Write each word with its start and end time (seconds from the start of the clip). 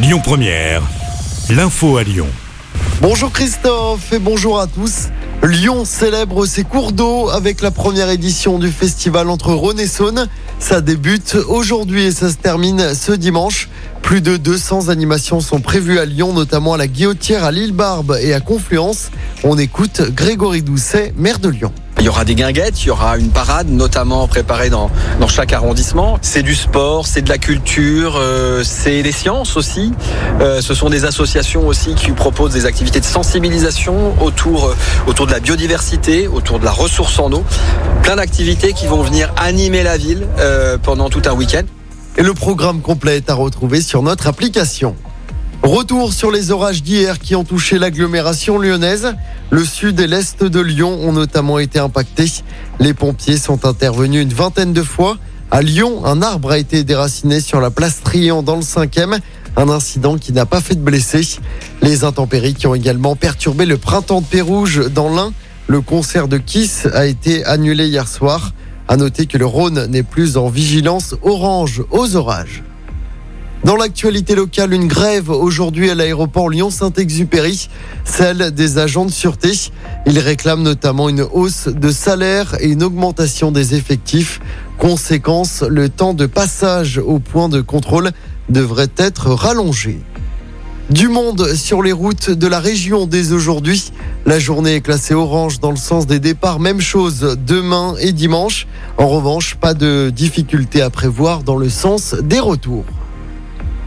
Lyon 0.00 0.20
Première, 0.22 0.80
l'info 1.50 1.96
à 1.96 2.04
Lyon. 2.04 2.28
Bonjour 3.02 3.32
Christophe 3.32 4.12
et 4.12 4.20
bonjour 4.20 4.60
à 4.60 4.68
tous. 4.68 5.08
Lyon 5.42 5.84
célèbre 5.84 6.46
ses 6.46 6.62
cours 6.62 6.92
d'eau 6.92 7.28
avec 7.30 7.62
la 7.62 7.72
première 7.72 8.08
édition 8.08 8.60
du 8.60 8.70
festival 8.70 9.28
entre 9.28 9.52
Rhône 9.52 9.80
et 9.80 9.88
Saône. 9.88 10.28
Ça 10.60 10.80
débute 10.80 11.36
aujourd'hui 11.48 12.04
et 12.04 12.12
ça 12.12 12.30
se 12.30 12.36
termine 12.36 12.94
ce 12.94 13.10
dimanche. 13.10 13.68
Plus 14.00 14.20
de 14.20 14.36
200 14.36 14.88
animations 14.88 15.40
sont 15.40 15.60
prévues 15.60 15.98
à 15.98 16.04
Lyon, 16.04 16.32
notamment 16.32 16.74
à 16.74 16.76
la 16.76 16.86
Guillotière, 16.86 17.42
à 17.42 17.50
l'île 17.50 17.72
Barbe 17.72 18.16
et 18.22 18.34
à 18.34 18.38
Confluence. 18.38 19.10
On 19.42 19.58
écoute 19.58 20.12
Grégory 20.14 20.62
Doucet, 20.62 21.12
maire 21.16 21.40
de 21.40 21.48
Lyon. 21.48 21.72
Il 22.00 22.04
y 22.04 22.08
aura 22.08 22.24
des 22.24 22.34
guinguettes, 22.34 22.82
il 22.84 22.86
y 22.86 22.90
aura 22.90 23.18
une 23.18 23.30
parade, 23.30 23.68
notamment 23.68 24.28
préparée 24.28 24.70
dans, 24.70 24.90
chaque 25.28 25.52
arrondissement. 25.52 26.18
C'est 26.22 26.42
du 26.42 26.54
sport, 26.54 27.06
c'est 27.06 27.22
de 27.22 27.28
la 27.28 27.38
culture, 27.38 28.16
euh, 28.16 28.62
c'est 28.64 29.02
des 29.02 29.12
sciences 29.12 29.56
aussi. 29.56 29.92
Euh, 30.40 30.60
ce 30.60 30.74
sont 30.74 30.90
des 30.90 31.04
associations 31.04 31.66
aussi 31.66 31.94
qui 31.94 32.12
proposent 32.12 32.52
des 32.52 32.66
activités 32.66 33.00
de 33.00 33.04
sensibilisation 33.04 34.14
autour, 34.22 34.66
euh, 34.66 34.76
autour 35.06 35.26
de 35.26 35.32
la 35.32 35.40
biodiversité, 35.40 36.28
autour 36.28 36.60
de 36.60 36.64
la 36.64 36.70
ressource 36.70 37.18
en 37.18 37.32
eau. 37.32 37.44
Plein 38.02 38.16
d'activités 38.16 38.72
qui 38.72 38.86
vont 38.86 39.02
venir 39.02 39.32
animer 39.36 39.82
la 39.82 39.96
ville 39.96 40.26
pendant 40.82 41.10
tout 41.10 41.22
un 41.26 41.32
week-end. 41.32 41.64
Et 42.16 42.22
le 42.22 42.32
programme 42.32 42.80
complet 42.80 43.16
est 43.16 43.30
à 43.30 43.34
retrouver 43.34 43.80
sur 43.82 44.02
notre 44.02 44.26
application. 44.26 44.96
Retour 45.62 46.12
sur 46.12 46.30
les 46.30 46.50
orages 46.50 46.82
d'hier 46.82 47.18
qui 47.18 47.34
ont 47.34 47.44
touché 47.44 47.78
l'agglomération 47.78 48.58
lyonnaise. 48.58 49.14
Le 49.50 49.64
sud 49.64 49.98
et 50.00 50.06
l'est 50.06 50.42
de 50.42 50.60
Lyon 50.60 50.98
ont 51.02 51.12
notamment 51.12 51.58
été 51.58 51.78
impactés. 51.78 52.30
Les 52.78 52.94
pompiers 52.94 53.36
sont 53.36 53.66
intervenus 53.66 54.22
une 54.22 54.32
vingtaine 54.32 54.72
de 54.72 54.82
fois. 54.82 55.18
À 55.50 55.60
Lyon, 55.60 56.04
un 56.04 56.22
arbre 56.22 56.52
a 56.52 56.58
été 56.58 56.84
déraciné 56.84 57.40
sur 57.40 57.60
la 57.60 57.70
place 57.70 58.00
Trian 58.02 58.42
dans 58.42 58.56
le 58.56 58.62
5e. 58.62 59.18
Un 59.56 59.68
incident 59.68 60.16
qui 60.16 60.32
n'a 60.32 60.46
pas 60.46 60.60
fait 60.60 60.76
de 60.76 60.80
blessés. 60.80 61.38
Les 61.82 62.04
intempéries 62.04 62.54
qui 62.54 62.66
ont 62.66 62.74
également 62.74 63.16
perturbé 63.16 63.66
le 63.66 63.78
printemps 63.78 64.20
de 64.20 64.26
Pérouge 64.26 64.88
dans 64.94 65.14
l'Ain. 65.14 65.32
Le 65.66 65.80
concert 65.80 66.28
de 66.28 66.38
Kiss 66.38 66.86
a 66.94 67.06
été 67.06 67.44
annulé 67.44 67.88
hier 67.88 68.06
soir. 68.06 68.52
À 68.86 68.96
noter 68.96 69.26
que 69.26 69.36
le 69.36 69.46
Rhône 69.46 69.86
n'est 69.86 70.02
plus 70.04 70.36
en 70.36 70.48
vigilance 70.48 71.14
orange 71.22 71.82
aux 71.90 72.16
orages. 72.16 72.62
Dans 73.64 73.76
l'actualité 73.76 74.34
locale, 74.34 74.72
une 74.72 74.86
grève 74.86 75.30
aujourd'hui 75.30 75.90
à 75.90 75.94
l'aéroport 75.94 76.48
Lyon-Saint-Exupéry, 76.48 77.68
celle 78.04 78.52
des 78.52 78.78
agents 78.78 79.04
de 79.04 79.10
sûreté. 79.10 79.52
Ils 80.06 80.20
réclament 80.20 80.62
notamment 80.62 81.08
une 81.08 81.22
hausse 81.22 81.66
de 81.66 81.90
salaire 81.90 82.56
et 82.60 82.68
une 82.68 82.84
augmentation 82.84 83.50
des 83.50 83.74
effectifs. 83.74 84.40
Conséquence, 84.78 85.62
le 85.68 85.88
temps 85.88 86.14
de 86.14 86.26
passage 86.26 86.98
au 86.98 87.18
point 87.18 87.48
de 87.48 87.60
contrôle 87.60 88.12
devrait 88.48 88.92
être 88.96 89.32
rallongé. 89.32 89.98
Du 90.90 91.08
monde 91.08 91.54
sur 91.54 91.82
les 91.82 91.92
routes 91.92 92.30
de 92.30 92.46
la 92.46 92.60
région 92.60 93.06
dès 93.06 93.32
aujourd'hui. 93.32 93.92
La 94.24 94.38
journée 94.38 94.76
est 94.76 94.80
classée 94.80 95.14
orange 95.14 95.58
dans 95.60 95.72
le 95.72 95.76
sens 95.76 96.06
des 96.06 96.20
départs. 96.20 96.60
Même 96.60 96.80
chose 96.80 97.36
demain 97.44 97.96
et 98.00 98.12
dimanche. 98.12 98.66
En 98.96 99.08
revanche, 99.08 99.56
pas 99.56 99.74
de 99.74 100.10
difficulté 100.14 100.80
à 100.80 100.90
prévoir 100.90 101.42
dans 101.42 101.56
le 101.56 101.68
sens 101.68 102.14
des 102.22 102.40
retours. 102.40 102.84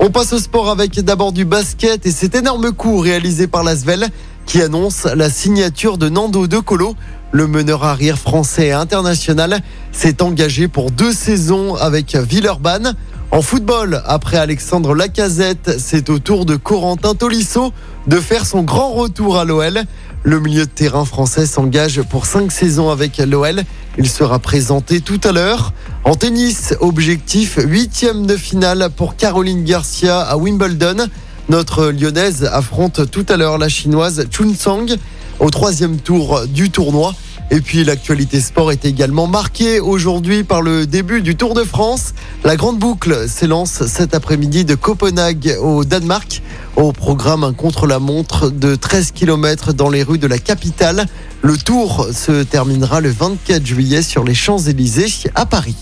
On 0.00 0.10
passe 0.10 0.32
au 0.32 0.38
sport 0.38 0.70
avec 0.70 1.00
d'abord 1.00 1.32
du 1.32 1.44
basket 1.44 2.06
et 2.06 2.12
cet 2.12 2.36
énorme 2.36 2.70
coup 2.70 2.98
réalisé 2.98 3.48
par 3.48 3.64
l'Asvel 3.64 4.06
qui 4.46 4.62
annonce 4.62 5.06
la 5.06 5.28
signature 5.28 5.98
de 5.98 6.08
Nando 6.08 6.46
De 6.46 6.58
Colo. 6.58 6.94
Le 7.32 7.48
meneur 7.48 7.82
arrière 7.82 8.16
français 8.16 8.68
et 8.68 8.72
international 8.72 9.60
s'est 9.90 10.22
engagé 10.22 10.68
pour 10.68 10.92
deux 10.92 11.12
saisons 11.12 11.74
avec 11.74 12.14
Villeurbanne. 12.14 12.94
En 13.32 13.42
football, 13.42 14.00
après 14.06 14.36
Alexandre 14.36 14.94
Lacazette, 14.94 15.76
c'est 15.80 16.10
au 16.10 16.20
tour 16.20 16.46
de 16.46 16.54
Corentin 16.54 17.16
Tolisso 17.16 17.72
de 18.06 18.20
faire 18.20 18.46
son 18.46 18.62
grand 18.62 18.90
retour 18.90 19.36
à 19.36 19.44
l'OL. 19.44 19.82
Le 20.22 20.38
milieu 20.38 20.64
de 20.64 20.70
terrain 20.70 21.04
français 21.04 21.44
s'engage 21.44 22.02
pour 22.02 22.24
cinq 22.24 22.52
saisons 22.52 22.90
avec 22.90 23.18
l'OL. 23.18 23.62
Il 23.98 24.08
sera 24.08 24.38
présenté 24.38 25.00
tout 25.00 25.20
à 25.24 25.32
l'heure. 25.32 25.72
En 26.04 26.14
tennis, 26.14 26.72
objectif 26.78 27.58
huitième 27.60 28.26
de 28.26 28.36
finale 28.36 28.90
pour 28.94 29.16
Caroline 29.16 29.64
Garcia 29.64 30.20
à 30.20 30.36
Wimbledon. 30.36 31.08
Notre 31.48 31.88
lyonnaise 31.88 32.44
affronte 32.44 33.10
tout 33.10 33.26
à 33.28 33.36
l'heure 33.36 33.58
la 33.58 33.68
chinoise 33.68 34.28
Chun 34.30 34.54
Sang 34.56 34.86
au 35.40 35.50
troisième 35.50 35.96
tour 35.96 36.42
du 36.46 36.70
tournoi. 36.70 37.12
Et 37.50 37.60
puis 37.60 37.82
l'actualité 37.82 38.40
sport 38.40 38.70
est 38.70 38.84
également 38.84 39.26
marquée 39.26 39.80
aujourd'hui 39.80 40.44
par 40.44 40.62
le 40.62 40.86
début 40.86 41.20
du 41.20 41.34
Tour 41.34 41.54
de 41.54 41.64
France. 41.64 42.14
La 42.44 42.54
grande 42.54 42.78
boucle 42.78 43.28
s'élance 43.28 43.84
cet 43.86 44.14
après-midi 44.14 44.64
de 44.64 44.76
Copenhague 44.76 45.56
au 45.60 45.84
Danemark. 45.84 46.42
Au 46.78 46.92
programme 46.92 47.42
un 47.42 47.52
contre-la-montre 47.52 48.50
de 48.50 48.76
13 48.76 49.10
km 49.10 49.72
dans 49.72 49.90
les 49.90 50.04
rues 50.04 50.18
de 50.18 50.28
la 50.28 50.38
capitale. 50.38 51.06
Le 51.42 51.58
tour 51.58 52.06
se 52.12 52.44
terminera 52.44 53.00
le 53.00 53.10
24 53.10 53.66
juillet 53.66 54.00
sur 54.00 54.22
les 54.22 54.34
Champs-Élysées 54.34 55.28
à 55.34 55.44
Paris. 55.44 55.74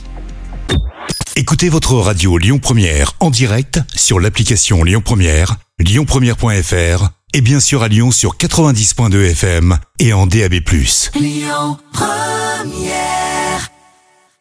Écoutez 1.37 1.69
votre 1.69 1.97
radio 1.97 2.39
Lyon 2.39 2.59
Première 2.59 3.13
en 3.21 3.29
direct 3.29 3.79
sur 3.95 4.21
l'application 4.21 4.85
Lyon 4.85 5.03
Première, 5.05 5.57
lyonpremière.fr 5.79 7.11
et 7.35 7.43
bien 7.43 7.61
sûr 7.61 7.83
à 7.83 7.89
Lyon 7.89 8.11
sur 8.11 8.39
90.2 8.39 9.33
FM 9.33 9.77
et 9.99 10.15
en 10.15 10.27
DAB+. 10.27 10.55
Lyon 11.15 11.77
Première 11.93 13.36